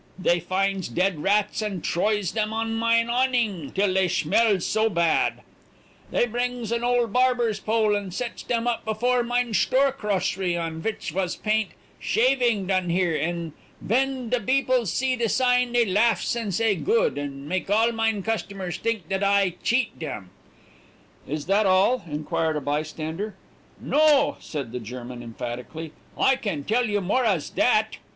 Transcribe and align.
_'Dey 0.23 0.39
finds 0.39 0.87
dead 0.89 1.21
rats, 1.21 1.61
and 1.61 1.83
trovs 1.83 2.31
dem 2.33 2.51
on 2.51 2.73
mine 2.73 3.07
awning 3.07 3.69
till 3.71 3.93
dey 3.93 4.07
shmells 4.07 4.63
so 4.65 4.89
bad; 4.89 5.43
dey 6.11 6.25
brings 6.25 6.71
an 6.71 6.83
old 6.83 7.13
barber's 7.13 7.59
pole, 7.59 7.93
and 7.95 8.11
sets 8.11 8.41
dem 8.41 8.65
up 8.65 8.83
before 8.83 9.21
mine 9.21 9.53
shtore 9.53 9.91
crocery, 9.95 10.57
on 10.57 10.81
vich 10.81 11.11
vas 11.11 11.35
paint, 11.35 11.69
'shaving 11.99 12.65
done 12.65 12.89
here,' 12.89 13.15
and 13.15 13.53
ven 13.79 14.29
de 14.29 14.39
beeples 14.39 14.87
see 14.87 15.15
de 15.15 15.29
sign, 15.29 15.71
dey 15.71 15.85
laughs 15.85 16.35
and 16.35 16.55
say 16.55 16.73
good, 16.73 17.19
and 17.19 17.45
it 17.45 17.47
make 17.47 17.69
all 17.69 17.91
mine 17.91 18.23
customers 18.23 18.79
dink 18.79 19.07
dat 19.07 19.23
I 19.23 19.53
cheat 19.61 19.99
dem.' 19.99 20.31
"'Is 21.27 21.45
that 21.45 21.67
all?' 21.67 22.05
inquired 22.09 22.55
a 22.55 22.61
bystander. 22.61 23.35
"'No,' 23.79 24.37
said 24.39 24.71
the 24.71 24.79
German, 24.79 25.21
emphatically, 25.21 25.91
'I 26.17 26.37
can 26.37 26.63
tell 26.63 26.87
you 26.89 27.01
more 27.01 27.23
as 27.23 27.51
dat.' 27.51 27.97